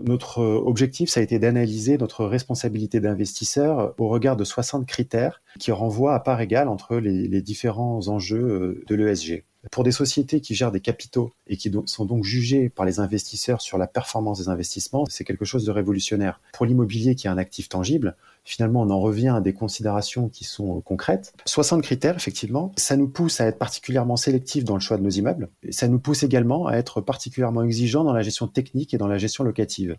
Notre 0.00 0.40
objectif, 0.40 1.10
ça 1.10 1.20
a 1.20 1.22
été 1.22 1.38
d'analyser 1.38 1.98
notre 1.98 2.24
responsabilité 2.24 3.00
d'investisseur 3.00 3.94
au 3.98 4.08
regard 4.08 4.36
de 4.36 4.44
60 4.44 4.86
critères 4.86 5.42
qui 5.58 5.72
renvoient 5.72 6.14
à 6.14 6.20
part 6.20 6.40
égale 6.40 6.68
entre 6.68 6.96
les, 6.96 7.26
les 7.26 7.42
différents 7.42 8.06
enjeux 8.08 8.38
euh, 8.38 8.84
de 8.86 8.94
l'ESG. 8.94 9.44
Pour 9.70 9.82
des 9.82 9.90
sociétés 9.90 10.40
qui 10.40 10.54
gèrent 10.54 10.70
des 10.70 10.80
capitaux 10.80 11.32
et 11.46 11.56
qui 11.56 11.72
sont 11.86 12.04
donc 12.04 12.24
jugées 12.24 12.68
par 12.68 12.86
les 12.86 13.00
investisseurs 13.00 13.60
sur 13.60 13.76
la 13.76 13.86
performance 13.86 14.38
des 14.38 14.48
investissements, 14.48 15.04
c'est 15.08 15.24
quelque 15.24 15.44
chose 15.44 15.64
de 15.64 15.72
révolutionnaire. 15.72 16.40
Pour 16.52 16.64
l'immobilier 16.64 17.16
qui 17.16 17.26
est 17.26 17.30
un 17.30 17.38
actif 17.38 17.68
tangible, 17.68 18.16
finalement, 18.44 18.82
on 18.82 18.90
en 18.90 19.00
revient 19.00 19.34
à 19.36 19.40
des 19.40 19.52
considérations 19.52 20.28
qui 20.28 20.44
sont 20.44 20.80
concrètes. 20.80 21.32
60 21.44 21.82
critères, 21.82 22.16
effectivement. 22.16 22.72
Ça 22.76 22.96
nous 22.96 23.08
pousse 23.08 23.40
à 23.40 23.46
être 23.46 23.58
particulièrement 23.58 24.16
sélectifs 24.16 24.64
dans 24.64 24.74
le 24.74 24.80
choix 24.80 24.96
de 24.96 25.02
nos 25.02 25.10
immeubles. 25.10 25.48
Ça 25.70 25.88
nous 25.88 25.98
pousse 25.98 26.22
également 26.22 26.66
à 26.66 26.74
être 26.74 27.00
particulièrement 27.00 27.62
exigeants 27.62 28.04
dans 28.04 28.12
la 28.12 28.22
gestion 28.22 28.46
technique 28.46 28.94
et 28.94 28.98
dans 28.98 29.08
la 29.08 29.18
gestion 29.18 29.44
locative. 29.44 29.96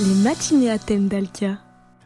Les 0.00 0.14
matinées 0.22 0.70
à 0.70 0.78
thème 0.78 1.08
d'Alkia. 1.08 1.58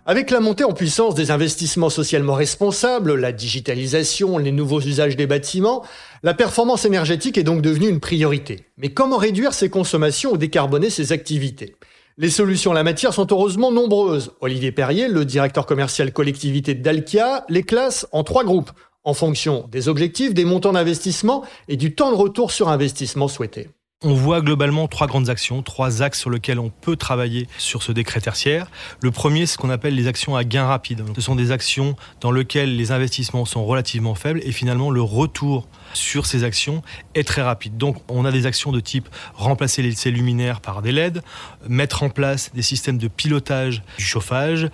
Avec 0.05 0.33
la 0.33 0.41
montée 0.41 0.65
en 0.65 0.73
puissance 0.73 1.15
des 1.15 1.31
investissements 1.31 1.89
socialement 1.89 2.35
responsables, 2.35 3.15
la 3.15 3.31
digitalisation, 3.31 4.37
les 4.37 4.51
nouveaux 4.51 4.81
usages 4.81 5.15
des 5.15 5.29
bâtiments, 5.29 5.85
la 6.25 6.35
performance 6.35 6.85
énergétique 6.85 7.39
est 7.39 7.45
donc 7.45 7.63
devenue 7.63 7.89
une 7.89 8.01
priorité. 8.01 8.67
Mais 8.79 8.89
comment 8.89 9.17
réduire 9.17 9.55
ses 9.55 9.71
consommations 9.71 10.33
ou 10.33 10.37
décarboner 10.37 10.91
ses 10.91 11.13
activités? 11.13 11.77
Les 12.19 12.31
solutions 12.31 12.73
en 12.73 12.75
la 12.75 12.83
matière 12.83 13.15
sont 13.15 13.29
heureusement 13.31 13.71
nombreuses. 13.71 14.33
Olivier 14.41 14.73
Perrier, 14.73 15.07
le 15.07 15.25
directeur 15.25 15.67
commercial 15.67 16.13
collectivité 16.13 16.75
d'Alkia, 16.75 17.45
les 17.49 17.63
classe 17.63 18.09
en 18.11 18.25
trois 18.25 18.43
groupes, 18.43 18.73
en 19.05 19.15
fonction 19.15 19.69
des 19.71 19.89
objectifs, 19.89 20.35
des 20.35 20.45
montants 20.45 20.73
d'investissement 20.73 21.45
et 21.69 21.77
du 21.77 21.95
temps 21.95 22.11
de 22.11 22.17
retour 22.17 22.51
sur 22.51 22.69
investissement 22.71 23.29
souhaité. 23.29 23.69
On 24.05 24.15
voit 24.15 24.41
globalement 24.41 24.89
trois 24.89 25.07
grandes 25.07 25.31
actions, 25.31 25.63
trois 25.63 26.03
axes 26.03 26.19
sur 26.19 26.29
lesquels 26.29 26.59
on 26.59 26.71
peut 26.71 26.97
travailler 26.97 27.47
sur 27.57 27.85
ce 27.85 27.93
décret 27.93 28.21
tertiaire. 28.21 28.67
Le 29.01 29.13
premier, 29.13 29.47
c'est 29.47 29.53
ce 29.53 29.59
qu'on 29.59 29.71
appelle 29.71 29.95
les 29.95 30.09
actions 30.09 30.35
à 30.35 30.43
gain 30.43 30.67
rapide. 30.67 31.05
Ce 31.15 31.21
sont 31.21 31.37
des 31.37 31.53
actions 31.53 31.95
dans 32.21 32.33
lesquelles 32.33 32.77
les 32.77 32.91
investissements 32.91 33.44
sont 33.44 33.65
relativement 33.65 34.17
faibles 34.17 34.41
et 34.43 34.51
finalement 34.51 34.91
le 34.91 35.03
retour 35.03 35.69
sur 35.93 36.27
ces 36.27 36.44
actions 36.44 36.82
est 37.15 37.27
très 37.27 37.43
rapide. 37.43 37.77
Donc 37.77 37.96
on 38.08 38.25
a 38.25 38.32
des 38.32 38.46
actions 38.46 38.72
de 38.72 38.81
type 38.81 39.08
remplacer 39.34 39.82
les 39.82 40.11
luminaires 40.11 40.61
par 40.61 40.82
des 40.82 40.93
LED, 40.93 41.22
mettre 41.69 42.03
en 42.03 42.11
place 42.11 42.51
des 42.55 42.63
systèmes 42.63 42.99
de 42.99 43.08
pilotage 43.08 43.82
du 43.99 44.05
chauffage, 44.05 44.69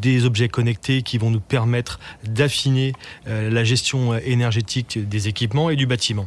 des 0.00 0.24
objets 0.24 0.48
connectés 0.48 1.02
qui 1.02 1.18
vont 1.18 1.30
nous 1.30 1.40
permettre 1.40 1.98
d'affiner 2.24 2.92
euh, 3.26 3.50
la 3.50 3.64
gestion 3.64 4.16
énergétique 4.18 4.98
des 5.08 5.28
équipements 5.28 5.70
et 5.70 5.76
du 5.76 5.86
bâtiment. 5.86 6.26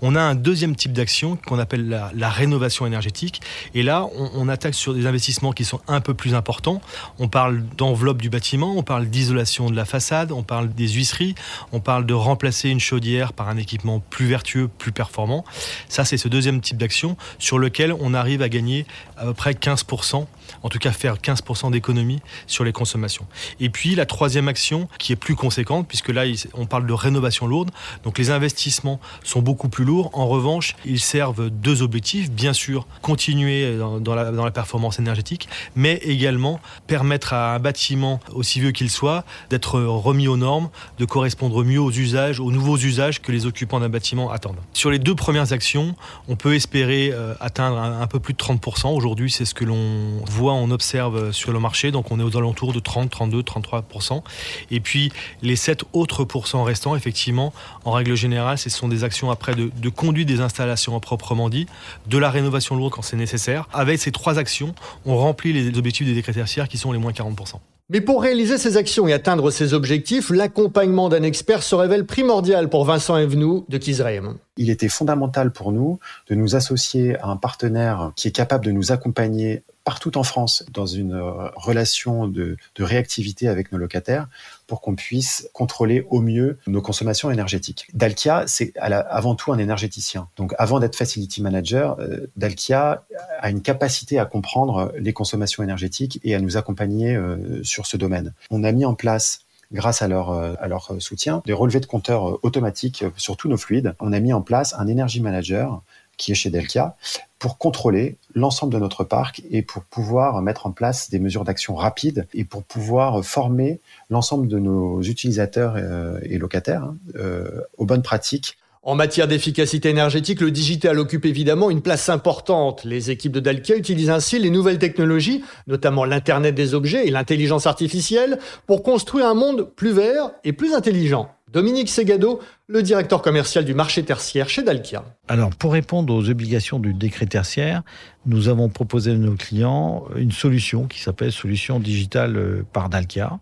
On 0.00 0.14
a 0.14 0.20
un 0.20 0.34
deuxième 0.34 0.76
type 0.76 0.92
d'action 0.92 1.36
qu'on 1.46 1.58
appelle 1.58 1.88
la, 1.88 2.30
rénovation 2.30 2.86
énergétique. 2.86 3.42
Et 3.74 3.82
là, 3.82 4.06
on, 4.14 4.48
attaque 4.48 4.74
sur 4.74 4.94
des 4.94 5.06
investissements 5.06 5.52
qui 5.52 5.64
sont 5.64 5.80
un 5.86 6.00
peu 6.00 6.14
plus 6.14 6.34
importants. 6.34 6.80
On 7.18 7.28
parle 7.28 7.62
d'enveloppe 7.76 8.22
du 8.22 8.30
bâtiment, 8.30 8.74
on 8.76 8.82
parle 8.82 9.06
d'isolation 9.06 9.70
de 9.70 9.76
la 9.76 9.84
façade, 9.84 10.32
on 10.32 10.42
parle 10.42 10.72
des 10.72 10.88
huisseries, 10.88 11.34
on 11.72 11.80
parle 11.80 12.06
de 12.06 12.14
remplacer 12.14 12.70
une 12.70 12.80
chaudière 12.80 13.32
par 13.32 13.48
un 13.48 13.56
équipement 13.56 13.81
plus 14.10 14.26
vertueux, 14.26 14.68
plus 14.68 14.92
performant. 14.92 15.44
Ça, 15.88 16.04
c'est 16.04 16.16
ce 16.16 16.28
deuxième 16.28 16.60
type 16.60 16.76
d'action 16.76 17.16
sur 17.38 17.58
lequel 17.58 17.94
on 17.98 18.14
arrive 18.14 18.42
à 18.42 18.48
gagner 18.48 18.86
à 19.16 19.24
peu 19.24 19.34
près 19.34 19.52
15% 19.52 20.26
en 20.62 20.68
tout 20.68 20.78
cas 20.78 20.92
faire 20.92 21.16
15% 21.16 21.70
d'économie 21.70 22.20
sur 22.46 22.64
les 22.64 22.72
consommations. 22.72 23.26
Et 23.60 23.70
puis 23.70 23.94
la 23.94 24.06
troisième 24.06 24.48
action 24.48 24.88
qui 24.98 25.12
est 25.12 25.16
plus 25.16 25.36
conséquente, 25.36 25.86
puisque 25.88 26.08
là 26.08 26.24
on 26.54 26.66
parle 26.66 26.86
de 26.86 26.92
rénovation 26.92 27.46
lourde, 27.46 27.70
donc 28.04 28.18
les 28.18 28.30
investissements 28.30 29.00
sont 29.24 29.42
beaucoup 29.42 29.68
plus 29.68 29.84
lourds. 29.84 30.10
En 30.12 30.26
revanche, 30.26 30.76
ils 30.84 31.00
servent 31.00 31.50
deux 31.50 31.82
objectifs, 31.82 32.30
bien 32.30 32.52
sûr 32.52 32.86
continuer 33.00 33.76
dans, 33.76 34.14
la, 34.14 34.50
performance 34.50 34.98
énergétique, 34.98 35.48
mais 35.76 35.94
également 36.02 36.60
permettre 36.86 37.32
à 37.32 37.54
un 37.54 37.58
bâtiment, 37.58 38.20
aussi 38.32 38.60
vieux 38.60 38.72
qu'il 38.72 38.90
soit, 38.90 39.24
d'être 39.50 39.80
remis 39.80 40.28
aux 40.28 40.36
normes, 40.36 40.68
de 40.98 41.04
correspondre 41.04 41.64
mieux 41.64 41.80
aux 41.80 41.90
usages, 41.90 42.40
aux 42.40 42.50
nouveaux 42.50 42.76
usages 42.76 43.20
que 43.22 43.32
les 43.32 43.46
occupants 43.46 43.80
d'un 43.80 43.88
bâtiment 43.88 44.30
attendent. 44.30 44.60
Sur 44.72 44.90
les 44.90 44.98
deux 44.98 45.14
premières 45.14 45.52
actions, 45.52 45.94
on 46.28 46.36
peut 46.36 46.54
espérer 46.54 47.10
euh, 47.12 47.34
atteindre 47.40 47.78
un, 47.78 48.00
un 48.00 48.06
peu 48.06 48.20
plus 48.20 48.34
de 48.34 48.38
30%. 48.38 48.94
Aujourd'hui, 48.94 49.30
c'est 49.30 49.44
ce 49.44 49.54
que 49.54 49.64
l'on 49.64 50.22
voit 50.26 50.41
on 50.50 50.70
observe 50.70 51.32
sur 51.32 51.52
le 51.52 51.60
marché, 51.60 51.90
donc 51.90 52.10
on 52.10 52.18
est 52.18 52.22
aux 52.22 52.36
alentours 52.36 52.72
de 52.72 52.80
30, 52.80 53.10
32, 53.10 53.42
33%. 53.42 54.22
Et 54.70 54.80
puis 54.80 55.12
les 55.42 55.56
7 55.56 55.84
autres 55.92 56.24
pourcents 56.24 56.64
restants, 56.64 56.96
effectivement, 56.96 57.52
en 57.84 57.92
règle 57.92 58.14
générale, 58.14 58.58
ce 58.58 58.70
sont 58.70 58.88
des 58.88 59.04
actions 59.04 59.30
après 59.30 59.54
de, 59.54 59.88
conduite 59.88 60.28
des 60.28 60.40
installations 60.40 60.98
proprement 61.00 61.48
dit, 61.48 61.66
de 62.06 62.18
la 62.18 62.30
rénovation 62.30 62.76
lourde 62.76 62.92
quand 62.92 63.02
c'est 63.02 63.16
nécessaire. 63.16 63.68
Avec 63.72 63.98
ces 63.98 64.12
trois 64.12 64.38
actions, 64.38 64.74
on 65.04 65.16
remplit 65.16 65.52
les 65.52 65.78
objectifs 65.78 66.06
des 66.06 66.14
décrets 66.14 66.32
tertiaires 66.32 66.68
qui 66.68 66.78
sont 66.78 66.92
les 66.92 66.98
moins 66.98 67.12
40%. 67.12 67.56
Mais 67.90 68.00
pour 68.00 68.22
réaliser 68.22 68.56
ces 68.56 68.78
actions 68.78 69.06
et 69.06 69.12
atteindre 69.12 69.50
ces 69.50 69.74
objectifs, 69.74 70.30
l'accompagnement 70.30 71.10
d'un 71.10 71.22
expert 71.22 71.62
se 71.62 71.74
révèle 71.74 72.06
primordial 72.06 72.70
pour 72.70 72.86
Vincent 72.86 73.18
Evenou 73.18 73.66
de 73.68 73.76
Kizream. 73.76 74.38
Il 74.56 74.70
était 74.70 74.88
fondamental 74.88 75.52
pour 75.52 75.72
nous 75.72 75.98
de 76.28 76.34
nous 76.34 76.56
associer 76.56 77.18
à 77.18 77.28
un 77.28 77.36
partenaire 77.36 78.12
qui 78.16 78.28
est 78.28 78.32
capable 78.32 78.64
de 78.64 78.72
nous 78.72 78.92
accompagner 78.92 79.62
partout 79.84 80.16
en 80.16 80.22
France 80.22 80.64
dans 80.72 80.86
une 80.86 81.14
euh, 81.14 81.48
relation 81.56 82.28
de, 82.28 82.56
réactivité 82.78 83.48
avec 83.48 83.72
nos 83.72 83.78
locataires 83.78 84.28
pour 84.66 84.80
qu'on 84.80 84.94
puisse 84.94 85.48
contrôler 85.52 86.06
au 86.10 86.20
mieux 86.20 86.58
nos 86.66 86.82
consommations 86.82 87.30
énergétiques. 87.30 87.86
Dalkia, 87.94 88.44
c'est 88.46 88.72
avant 88.76 89.34
tout 89.34 89.52
un 89.52 89.58
énergéticien. 89.58 90.28
Donc 90.36 90.54
avant 90.58 90.80
d'être 90.80 90.96
facility 90.96 91.42
manager, 91.42 91.98
euh, 92.00 92.26
Dalkia 92.36 93.04
a 93.38 93.50
une 93.50 93.62
capacité 93.62 94.18
à 94.18 94.24
comprendre 94.24 94.92
les 94.98 95.12
consommations 95.12 95.62
énergétiques 95.62 96.20
et 96.24 96.34
à 96.34 96.40
nous 96.40 96.56
accompagner 96.56 97.14
euh, 97.14 97.62
sur 97.62 97.86
ce 97.86 97.96
domaine. 97.96 98.34
On 98.50 98.64
a 98.64 98.72
mis 98.72 98.84
en 98.84 98.94
place 98.94 99.40
grâce 99.72 100.02
à 100.02 100.08
leur, 100.08 100.30
à 100.30 100.68
leur 100.68 100.90
soutien, 101.00 101.42
des 101.46 101.52
relevés 101.52 101.80
de 101.80 101.86
compteurs 101.86 102.44
automatiques 102.44 103.04
sur 103.16 103.36
tous 103.36 103.48
nos 103.48 103.56
fluides. 103.56 103.94
On 104.00 104.12
a 104.12 104.20
mis 104.20 104.32
en 104.32 104.42
place 104.42 104.74
un 104.78 104.88
Energy 104.88 105.20
Manager 105.20 105.82
qui 106.16 106.32
est 106.32 106.34
chez 106.34 106.50
Delkia, 106.50 106.96
pour 107.38 107.58
contrôler 107.58 108.16
l'ensemble 108.34 108.72
de 108.72 108.78
notre 108.78 109.02
parc 109.02 109.42
et 109.50 109.62
pour 109.62 109.82
pouvoir 109.82 110.40
mettre 110.42 110.66
en 110.66 110.70
place 110.70 111.10
des 111.10 111.18
mesures 111.18 111.44
d'action 111.44 111.74
rapides 111.74 112.28
et 112.32 112.44
pour 112.44 112.62
pouvoir 112.62 113.24
former 113.24 113.80
l'ensemble 114.10 114.46
de 114.46 114.58
nos 114.58 115.02
utilisateurs 115.02 115.74
euh, 115.76 116.20
et 116.22 116.38
locataires 116.38 116.84
hein, 116.84 116.96
euh, 117.16 117.62
aux 117.78 117.86
bonnes 117.86 118.02
pratiques 118.02 118.58
en 118.84 118.96
matière 118.96 119.28
d'efficacité 119.28 119.90
énergétique, 119.90 120.40
le 120.40 120.50
digital 120.50 120.98
occupe 120.98 121.24
évidemment 121.24 121.70
une 121.70 121.82
place 121.82 122.08
importante. 122.08 122.82
Les 122.84 123.12
équipes 123.12 123.30
de 123.30 123.38
Dalkia 123.38 123.76
utilisent 123.76 124.10
ainsi 124.10 124.40
les 124.40 124.50
nouvelles 124.50 124.80
technologies, 124.80 125.44
notamment 125.68 126.04
l'Internet 126.04 126.52
des 126.56 126.74
objets 126.74 127.06
et 127.06 127.12
l'intelligence 127.12 127.68
artificielle, 127.68 128.40
pour 128.66 128.82
construire 128.82 129.26
un 129.26 129.34
monde 129.34 129.70
plus 129.76 129.92
vert 129.92 130.32
et 130.42 130.52
plus 130.52 130.74
intelligent. 130.74 131.30
Dominique 131.52 131.90
Segado, 131.90 132.40
le 132.66 132.82
directeur 132.82 133.22
commercial 133.22 133.64
du 133.64 133.74
marché 133.74 134.02
tertiaire 134.02 134.48
chez 134.48 134.64
Dalkia. 134.64 135.04
Alors, 135.28 135.50
pour 135.50 135.74
répondre 135.74 136.12
aux 136.12 136.28
obligations 136.28 136.80
du 136.80 136.92
décret 136.92 137.26
tertiaire, 137.26 137.82
nous 138.26 138.48
avons 138.48 138.68
proposé 138.68 139.12
à 139.12 139.14
nos 139.14 139.36
clients 139.36 140.06
une 140.16 140.32
solution 140.32 140.88
qui 140.88 140.98
s'appelle 140.98 141.30
Solution 141.30 141.78
Digitale 141.78 142.36
euh, 142.36 142.62
par 142.72 142.88
Dalkia. 142.88 143.38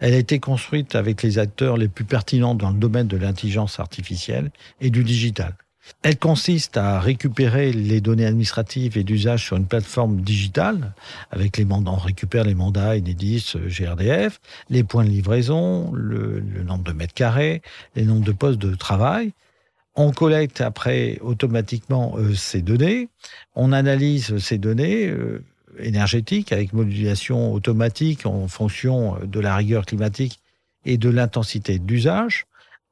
Elle 0.00 0.14
a 0.14 0.18
été 0.18 0.38
construite 0.38 0.96
avec 0.96 1.22
les 1.22 1.38
acteurs 1.38 1.76
les 1.76 1.88
plus 1.88 2.04
pertinents 2.04 2.54
dans 2.54 2.70
le 2.70 2.78
domaine 2.78 3.06
de 3.06 3.16
l'intelligence 3.16 3.78
artificielle 3.80 4.50
et 4.80 4.90
du 4.90 5.04
digital. 5.04 5.54
Elle 6.02 6.18
consiste 6.18 6.76
à 6.76 6.98
récupérer 6.98 7.72
les 7.72 8.00
données 8.00 8.26
administratives 8.26 8.96
et 8.96 9.04
d'usage 9.04 9.44
sur 9.44 9.56
une 9.56 9.66
plateforme 9.66 10.20
digitale, 10.22 10.94
avec 11.30 11.56
les 11.56 11.64
mandats, 11.64 11.92
on 11.92 11.96
récupère 11.96 12.44
les 12.44 12.54
mandats 12.54 12.96
Enedis, 12.96 13.54
GRDF, 13.66 14.40
les 14.70 14.82
points 14.82 15.04
de 15.04 15.10
livraison, 15.10 15.92
le, 15.92 16.40
nombre 16.64 16.84
de 16.84 16.92
mètres 16.92 17.14
carrés, 17.14 17.62
les 17.96 18.04
nombres 18.04 18.24
de 18.24 18.32
postes 18.32 18.60
de 18.60 18.74
travail. 18.74 19.32
On 19.94 20.10
collecte 20.10 20.60
après 20.60 21.18
automatiquement 21.20 22.14
euh, 22.16 22.34
ces 22.34 22.62
données, 22.62 23.08
on 23.54 23.70
analyse 23.70 24.38
ces 24.38 24.58
données 24.58 25.06
euh, 25.06 25.44
énergétiques 25.78 26.52
avec 26.52 26.72
modulation 26.72 27.52
automatique 27.52 28.26
en 28.26 28.48
fonction 28.48 29.16
de 29.24 29.40
la 29.40 29.56
rigueur 29.56 29.86
climatique 29.86 30.38
et 30.84 30.98
de 30.98 31.08
l'intensité 31.08 31.78
d'usage. 31.78 32.46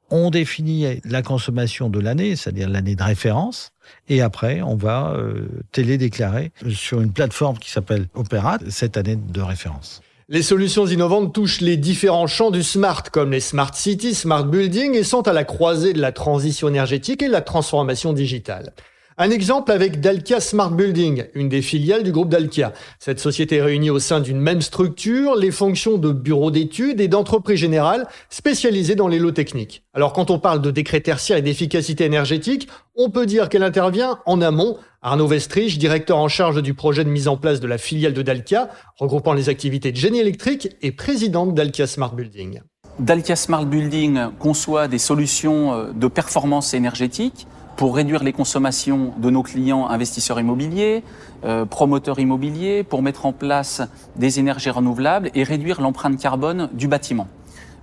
On 0.09 0.29
définit 0.29 1.01
la 1.05 1.21
consommation 1.21 1.89
de 1.89 1.99
l'année, 1.99 2.35
c'est-à-dire 2.35 2.69
l'année 2.69 2.95
de 2.95 3.03
référence, 3.03 3.71
et 4.09 4.21
après, 4.21 4.61
on 4.61 4.75
va 4.75 5.13
euh, 5.13 5.47
télédéclarer 5.71 6.51
sur 6.69 7.01
une 7.01 7.11
plateforme 7.11 7.57
qui 7.57 7.71
s'appelle 7.71 8.07
Opera 8.13 8.57
cette 8.69 8.97
année 8.97 9.15
de 9.15 9.41
référence. 9.41 10.01
Les 10.29 10.41
solutions 10.41 10.85
innovantes 10.85 11.33
touchent 11.33 11.61
les 11.61 11.77
différents 11.77 12.27
champs 12.27 12.51
du 12.51 12.63
smart, 12.63 13.03
comme 13.11 13.31
les 13.31 13.39
smart 13.39 13.73
cities, 13.73 14.15
smart 14.15 14.45
buildings, 14.45 14.95
et 14.95 15.03
sont 15.03 15.27
à 15.27 15.33
la 15.33 15.43
croisée 15.43 15.93
de 15.93 16.01
la 16.01 16.11
transition 16.11 16.69
énergétique 16.69 17.21
et 17.21 17.27
de 17.27 17.31
la 17.31 17.41
transformation 17.41 18.13
digitale. 18.13 18.73
Un 19.17 19.29
exemple 19.29 19.71
avec 19.71 20.01
Dalkia 20.01 20.39
Smart 20.39 20.71
Building, 20.71 21.25
une 21.35 21.47
des 21.47 21.61
filiales 21.61 22.01
du 22.01 22.11
groupe 22.11 22.29
Dalkia. 22.29 22.73
Cette 22.97 23.19
société 23.19 23.61
réunit 23.61 23.91
au 23.91 23.99
sein 23.99 24.19
d'une 24.19 24.39
même 24.39 24.61
structure 24.61 25.35
les 25.35 25.51
fonctions 25.51 25.99
de 25.99 26.11
bureau 26.11 26.49
d'études 26.49 26.99
et 26.99 27.07
d'entreprise 27.07 27.59
générale 27.59 28.07
spécialisées 28.29 28.95
dans 28.95 29.07
les 29.07 29.19
lots 29.19 29.31
techniques. 29.31 29.83
Alors 29.93 30.13
quand 30.13 30.31
on 30.31 30.39
parle 30.39 30.63
de 30.63 30.71
décret 30.71 31.01
tertiaire 31.01 31.37
et 31.37 31.43
d'efficacité 31.43 32.05
énergétique, 32.05 32.67
on 32.95 33.11
peut 33.11 33.27
dire 33.27 33.49
qu'elle 33.49 33.63
intervient 33.63 34.17
en 34.25 34.41
amont. 34.41 34.77
Arnaud 35.03 35.27
Vestrich, 35.27 35.77
directeur 35.77 36.17
en 36.17 36.27
charge 36.27 36.63
du 36.63 36.73
projet 36.73 37.03
de 37.03 37.09
mise 37.09 37.27
en 37.27 37.37
place 37.37 37.59
de 37.59 37.67
la 37.67 37.77
filiale 37.77 38.13
de 38.13 38.21
Dalkia, 38.23 38.69
regroupant 38.97 39.33
les 39.33 39.47
activités 39.49 39.91
de 39.91 39.97
génie 39.97 40.21
électrique 40.21 40.69
et 40.81 40.91
président 40.91 41.45
de 41.45 41.51
Dalkia 41.51 41.85
Smart 41.85 42.15
Building. 42.15 42.61
Dalkia 42.99 43.35
Smart 43.35 43.65
Building 43.65 44.29
conçoit 44.39 44.87
des 44.87 44.99
solutions 44.99 45.73
euh, 45.73 45.91
de 45.93 46.07
performance 46.07 46.73
énergétique 46.73 47.47
pour 47.75 47.95
réduire 47.95 48.23
les 48.23 48.33
consommations 48.33 49.13
de 49.17 49.29
nos 49.29 49.43
clients 49.43 49.87
investisseurs 49.87 50.39
immobiliers, 50.39 51.03
euh, 51.43 51.65
promoteurs 51.65 52.19
immobiliers, 52.19 52.83
pour 52.83 53.01
mettre 53.01 53.25
en 53.25 53.33
place 53.33 53.81
des 54.15 54.39
énergies 54.39 54.69
renouvelables 54.69 55.31
et 55.33 55.43
réduire 55.43 55.81
l'empreinte 55.81 56.19
carbone 56.19 56.69
du 56.73 56.87
bâtiment. 56.87 57.27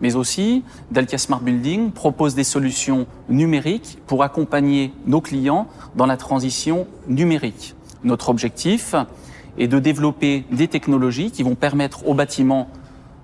Mais 0.00 0.16
aussi, 0.16 0.64
Dalkia 0.90 1.18
Smart 1.18 1.40
Building 1.40 1.90
propose 1.90 2.34
des 2.34 2.44
solutions 2.44 3.06
numériques 3.28 3.98
pour 4.06 4.22
accompagner 4.22 4.92
nos 5.06 5.20
clients 5.20 5.66
dans 5.94 6.06
la 6.06 6.16
transition 6.16 6.86
numérique. 7.06 7.74
Notre 8.02 8.30
objectif 8.30 8.94
est 9.58 9.68
de 9.68 9.78
développer 9.78 10.44
des 10.50 10.68
technologies 10.68 11.30
qui 11.30 11.42
vont 11.42 11.54
permettre 11.54 12.06
aux 12.08 12.14
bâtiments 12.14 12.68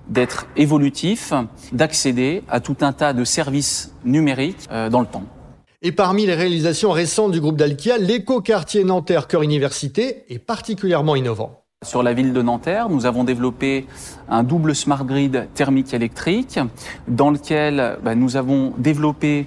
d'être 0.07 0.47
évolutifs, 0.55 1.33
d'accéder 1.71 2.43
à 2.47 2.59
tout 2.59 2.77
un 2.81 2.93
tas 2.93 3.13
de 3.13 3.23
services 3.23 3.93
numériques 4.05 4.67
euh, 4.71 4.89
dans 4.89 5.01
le 5.01 5.07
temps. 5.07 5.23
Et 5.83 5.91
parmi 5.91 6.25
les 6.25 6.33
réalisations 6.33 6.89
récentes 6.89 7.31
du 7.31 7.39
groupe 7.39 7.55
Dalkia, 7.55 7.99
l'éco-quartier 7.99 8.83
Nanterre 8.83 9.27
Cœur 9.27 9.43
Université 9.43 10.23
est 10.27 10.39
particulièrement 10.39 11.15
innovant. 11.15 11.61
Sur 11.85 12.01
la 12.01 12.13
ville 12.13 12.33
de 12.33 12.41
Nanterre, 12.41 12.89
nous 12.89 13.05
avons 13.05 13.23
développé 13.23 13.85
un 14.27 14.41
double 14.41 14.73
smart 14.73 15.05
grid 15.05 15.47
thermique 15.53 15.93
électrique 15.93 16.59
dans 17.07 17.29
lequel 17.29 17.99
bah, 18.01 18.15
nous 18.15 18.37
avons 18.37 18.73
développé 18.79 19.45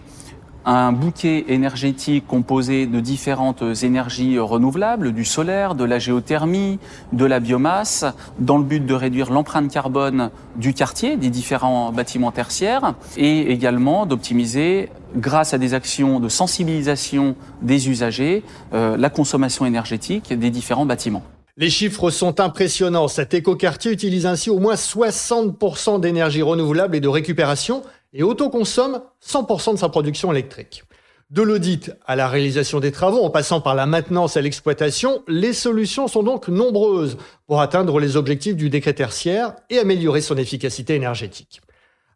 un 0.65 0.93
bouquet 0.93 1.47
énergétique 1.49 2.27
composé 2.27 2.87
de 2.87 3.01
différentes 3.01 3.65
énergies 3.83 4.39
renouvelables, 4.39 5.13
du 5.13 5.25
solaire, 5.25 5.75
de 5.75 5.85
la 5.85 5.99
géothermie, 5.99 6.79
de 7.13 7.25
la 7.25 7.41
biomasse, 7.41 8.05
dans 8.39 8.59
le 8.59 8.65
but 8.65 8.85
de 8.85 8.95
réduire 8.95 9.31
l'empreinte 9.31 9.71
carbone 9.71 10.31
du 10.57 10.75
quartier, 10.75 11.17
des 11.17 11.31
différents 11.31 11.93
bâtiments 11.93 12.33
tertiaires, 12.33 12.95
et 13.17 13.53
également 13.53 14.07
d'optimiser, 14.07 14.91
grâce 15.17 15.55
à 15.55 15.59
des 15.59 15.75
actions 15.75 16.21
de 16.21 16.29
sensibilisation 16.29 17.35
des 17.63 17.89
usagers, 17.89 18.45
euh, 18.75 18.97
la 18.97 19.11
consommation 19.11 19.67
énergétique 19.67 20.33
des 20.33 20.51
différents 20.51 20.87
bâtiments. 20.87 21.23
Les 21.57 21.69
chiffres 21.69 22.11
sont 22.11 22.41
impressionnants. 22.41 23.09
Cet 23.09 23.35
écoquartier 23.35 23.93
utilise 23.93 24.25
ainsi 24.25 24.49
au 24.51 24.59
moins 24.59 24.77
60% 24.77 26.01
d'énergie 26.01 26.43
renouvelable 26.43 26.97
et 26.97 27.01
de 27.01 27.09
récupération 27.09 27.83
et 28.13 28.23
autoconsomme 28.23 29.03
100% 29.25 29.75
de 29.75 29.79
sa 29.79 29.89
production 29.89 30.33
électrique. 30.33 30.85
De 31.31 31.43
l'audit 31.43 31.93
à 32.07 32.17
la 32.17 32.27
réalisation 32.27 32.81
des 32.81 32.91
travaux, 32.91 33.23
en 33.23 33.31
passant 33.31 33.61
par 33.61 33.77
la 33.77 33.87
maintenance 33.87 34.37
et 34.37 34.43
l'exploitation, 34.43 35.23
les 35.29 35.53
solutions 35.53 36.09
sont 36.09 36.25
donc 36.25 36.49
nombreuses 36.49 37.19
pour 37.47 37.61
atteindre 37.61 38.01
les 38.01 38.17
objectifs 38.17 38.57
du 38.57 38.69
décret 38.69 38.95
tertiaire 38.95 39.55
et 39.71 39.79
améliorer 39.79 40.23
son 40.23 40.37
efficacité 40.37 40.97
énergétique. 40.97 41.61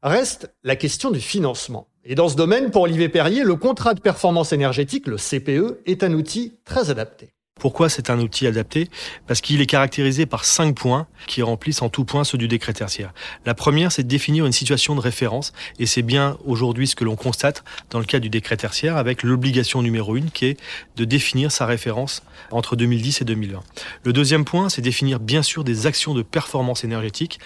Reste 0.02 0.52
la 0.64 0.74
question 0.74 1.12
du 1.12 1.20
financement. 1.20 1.86
Et 2.04 2.16
dans 2.16 2.28
ce 2.28 2.34
domaine, 2.34 2.72
pour 2.72 2.82
Olivier 2.82 3.08
Perrier, 3.08 3.44
le 3.44 3.54
contrat 3.54 3.94
de 3.94 4.00
performance 4.00 4.52
énergétique, 4.52 5.06
le 5.06 5.16
CPE, 5.16 5.80
est 5.86 6.02
un 6.02 6.12
outil 6.12 6.54
très 6.64 6.90
adapté. 6.90 7.34
Pourquoi 7.64 7.88
c'est 7.88 8.10
un 8.10 8.18
outil 8.18 8.46
adapté? 8.46 8.90
Parce 9.26 9.40
qu'il 9.40 9.62
est 9.62 9.66
caractérisé 9.66 10.26
par 10.26 10.44
cinq 10.44 10.74
points 10.74 11.06
qui 11.26 11.40
remplissent 11.40 11.80
en 11.80 11.88
tout 11.88 12.04
point 12.04 12.22
ceux 12.22 12.36
du 12.36 12.46
décret 12.46 12.74
tertiaire. 12.74 13.14
La 13.46 13.54
première, 13.54 13.90
c'est 13.90 14.02
de 14.02 14.08
définir 14.08 14.44
une 14.44 14.52
situation 14.52 14.94
de 14.94 15.00
référence, 15.00 15.54
et 15.78 15.86
c'est 15.86 16.02
bien 16.02 16.36
aujourd'hui 16.44 16.86
ce 16.86 16.94
que 16.94 17.04
l'on 17.04 17.16
constate 17.16 17.64
dans 17.88 18.00
le 18.00 18.04
cas 18.04 18.18
du 18.18 18.28
décret 18.28 18.58
tertiaire, 18.58 18.98
avec 18.98 19.22
l'obligation 19.22 19.80
numéro 19.80 20.14
une 20.16 20.30
qui 20.30 20.46
est 20.46 20.60
de 20.96 21.06
définir 21.06 21.50
sa 21.50 21.64
référence 21.64 22.22
entre 22.50 22.76
2010 22.76 23.22
et 23.22 23.24
2020. 23.24 23.62
Le 24.02 24.12
deuxième 24.12 24.44
point, 24.44 24.68
c'est 24.68 24.82
définir 24.82 25.18
bien 25.18 25.42
sûr 25.42 25.64
des 25.64 25.86
actions 25.86 26.12
de 26.12 26.22
performance 26.22 26.84
énergétique 26.84 27.38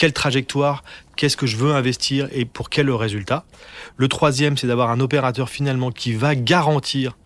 quelle 0.00 0.14
trajectoire, 0.14 0.82
qu'est-ce 1.14 1.36
que 1.36 1.46
je 1.46 1.58
veux 1.58 1.74
investir 1.74 2.26
et 2.32 2.46
pour 2.46 2.70
quel 2.70 2.90
résultat? 2.90 3.44
Le 3.98 4.08
troisième, 4.08 4.56
c'est 4.56 4.66
d'avoir 4.66 4.90
un 4.90 4.98
opérateur 4.98 5.50
finalement 5.50 5.90
qui 5.90 6.14
va 6.14 6.34
garantir 6.34 7.18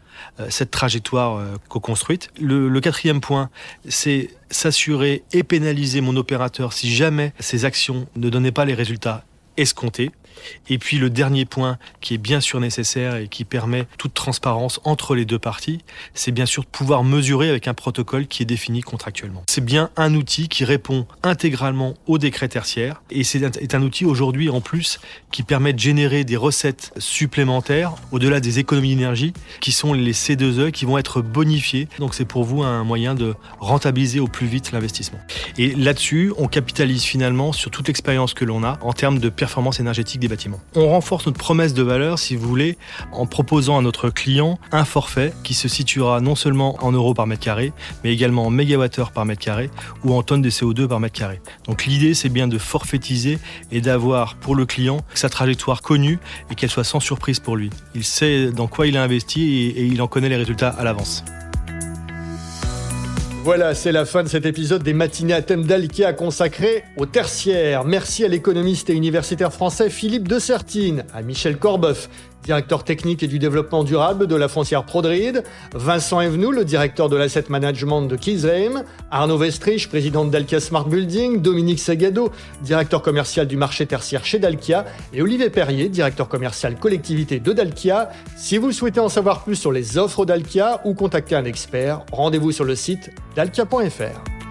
cette 0.48 0.70
trajectoire 0.70 1.36
euh, 1.36 1.56
co-construite. 1.68 2.30
Le, 2.40 2.80
quatrième 2.80 3.20
point, 3.20 3.50
c'est 3.88 4.30
s'assurer 4.50 5.22
et 5.32 5.42
pénaliser 5.42 6.00
mon 6.00 6.16
opérateur 6.16 6.72
si 6.72 6.94
jamais 6.94 7.32
ses 7.38 7.64
actions 7.64 8.06
ne 8.16 8.28
donnaient 8.28 8.52
pas 8.52 8.64
les 8.64 8.74
résultats 8.74 9.24
escompté. 9.56 10.10
Et 10.68 10.78
puis 10.78 10.98
le 10.98 11.10
dernier 11.10 11.44
point 11.44 11.78
qui 12.00 12.14
est 12.14 12.18
bien 12.18 12.40
sûr 12.40 12.60
nécessaire 12.60 13.16
et 13.16 13.28
qui 13.28 13.44
permet 13.44 13.86
toute 13.98 14.14
transparence 14.14 14.80
entre 14.84 15.14
les 15.14 15.24
deux 15.24 15.38
parties, 15.38 15.80
c'est 16.14 16.32
bien 16.32 16.46
sûr 16.46 16.62
de 16.62 16.68
pouvoir 16.68 17.04
mesurer 17.04 17.48
avec 17.48 17.68
un 17.68 17.74
protocole 17.74 18.26
qui 18.26 18.42
est 18.42 18.46
défini 18.46 18.80
contractuellement. 18.80 19.42
C'est 19.48 19.64
bien 19.64 19.90
un 19.96 20.14
outil 20.14 20.48
qui 20.48 20.64
répond 20.64 21.06
intégralement 21.22 21.94
au 22.06 22.18
décret 22.18 22.48
tertiaire 22.48 23.02
et 23.10 23.24
c'est 23.24 23.74
un 23.74 23.82
outil 23.82 24.04
aujourd'hui 24.04 24.48
en 24.48 24.60
plus 24.60 25.00
qui 25.30 25.42
permet 25.42 25.72
de 25.72 25.78
générer 25.78 26.24
des 26.24 26.36
recettes 26.36 26.92
supplémentaires 26.98 27.94
au-delà 28.12 28.40
des 28.40 28.58
économies 28.58 28.94
d'énergie 28.94 29.32
qui 29.60 29.72
sont 29.72 29.92
les 29.92 30.12
C2E 30.12 30.70
qui 30.70 30.84
vont 30.84 30.98
être 30.98 31.22
bonifiées. 31.22 31.88
Donc 31.98 32.14
c'est 32.14 32.24
pour 32.24 32.44
vous 32.44 32.62
un 32.62 32.84
moyen 32.84 33.14
de 33.14 33.34
rentabiliser 33.58 34.20
au 34.20 34.28
plus 34.28 34.46
vite 34.46 34.72
l'investissement. 34.72 35.18
Et 35.58 35.74
là-dessus, 35.74 36.32
on 36.36 36.48
capitalise 36.48 37.02
finalement 37.02 37.52
sur 37.52 37.70
toute 37.70 37.88
l'expérience 37.88 38.34
que 38.34 38.44
l'on 38.44 38.64
a 38.64 38.78
en 38.82 38.92
termes 38.92 39.18
de 39.18 39.28
performance 39.28 39.80
énergétique 39.80 40.20
bâtiments. 40.28 40.60
On 40.74 40.88
renforce 40.88 41.26
notre 41.26 41.38
promesse 41.38 41.74
de 41.74 41.82
valeur, 41.82 42.18
si 42.18 42.36
vous 42.36 42.48
voulez, 42.48 42.76
en 43.12 43.26
proposant 43.26 43.78
à 43.78 43.82
notre 43.82 44.10
client 44.10 44.58
un 44.72 44.84
forfait 44.84 45.32
qui 45.42 45.54
se 45.54 45.68
situera 45.68 46.20
non 46.20 46.34
seulement 46.34 46.76
en 46.84 46.92
euros 46.92 47.14
par 47.14 47.26
mètre 47.26 47.42
carré, 47.42 47.72
mais 48.02 48.12
également 48.12 48.46
en 48.46 48.50
mégawattheure 48.50 49.12
par 49.12 49.24
mètre 49.24 49.42
carré 49.42 49.70
ou 50.04 50.14
en 50.14 50.22
tonnes 50.22 50.42
de 50.42 50.50
CO2 50.50 50.86
par 50.86 51.00
mètre 51.00 51.18
carré. 51.18 51.40
Donc 51.66 51.84
l'idée, 51.86 52.14
c'est 52.14 52.28
bien 52.28 52.48
de 52.48 52.58
forfaitiser 52.58 53.38
et 53.70 53.80
d'avoir 53.80 54.36
pour 54.36 54.54
le 54.54 54.66
client 54.66 54.98
sa 55.14 55.28
trajectoire 55.28 55.82
connue 55.82 56.18
et 56.50 56.54
qu'elle 56.54 56.70
soit 56.70 56.84
sans 56.84 57.00
surprise 57.00 57.40
pour 57.40 57.56
lui. 57.56 57.70
Il 57.94 58.04
sait 58.04 58.50
dans 58.50 58.66
quoi 58.66 58.86
il 58.86 58.96
a 58.96 59.02
investi 59.02 59.42
et, 59.42 59.80
et 59.80 59.84
il 59.84 60.00
en 60.02 60.08
connaît 60.08 60.28
les 60.28 60.36
résultats 60.36 60.68
à 60.68 60.84
l'avance. 60.84 61.24
Voilà, 63.44 63.74
c'est 63.74 63.92
la 63.92 64.06
fin 64.06 64.22
de 64.22 64.28
cet 64.28 64.46
épisode 64.46 64.82
des 64.82 64.94
matinées 64.94 65.34
à 65.34 65.42
thème 65.42 65.66
d'Alkia 65.66 66.14
consacré 66.14 66.82
au 66.96 67.04
tertiaire. 67.04 67.84
Merci 67.84 68.24
à 68.24 68.28
l'économiste 68.28 68.88
et 68.88 68.94
universitaire 68.94 69.52
français 69.52 69.90
Philippe 69.90 70.28
de 70.28 70.38
Sertine, 70.38 71.04
à 71.12 71.20
Michel 71.20 71.58
Corbeuf, 71.58 72.08
directeur 72.44 72.84
technique 72.84 73.22
et 73.22 73.26
du 73.26 73.38
développement 73.38 73.84
durable 73.84 74.26
de 74.26 74.36
la 74.36 74.48
foncière 74.48 74.84
Prodride, 74.84 75.42
Vincent 75.74 76.20
Evenou, 76.20 76.50
le 76.50 76.64
directeur 76.64 77.08
de 77.08 77.16
l'asset 77.16 77.44
management 77.48 78.02
de 78.02 78.16
Kisheim, 78.16 78.84
Arnaud 79.10 79.38
Vestrich, 79.38 79.88
président 79.88 80.24
d'Alkia 80.24 80.60
Smart 80.60 80.86
Building, 80.86 81.40
Dominique 81.40 81.80
Segado, 81.80 82.30
directeur 82.62 83.02
commercial 83.02 83.46
du 83.46 83.56
marché 83.56 83.86
tertiaire 83.86 84.24
chez 84.24 84.38
Dalkia, 84.38 84.84
et 85.12 85.22
Olivier 85.22 85.50
Perrier, 85.50 85.88
directeur 85.88 86.28
commercial 86.28 86.76
collectivité 86.78 87.40
de 87.40 87.52
Dalkia. 87.52 88.10
Si 88.36 88.58
vous 88.58 88.72
souhaitez 88.72 89.00
en 89.00 89.08
savoir 89.08 89.44
plus 89.44 89.56
sur 89.56 89.72
les 89.72 89.98
offres 89.98 90.24
d'Alkia 90.24 90.80
ou 90.84 90.94
contacter 90.94 91.34
un 91.34 91.44
expert, 91.44 92.04
rendez-vous 92.12 92.52
sur 92.52 92.64
le 92.64 92.76
site 92.76 93.10
dalkia.fr. 93.34 94.43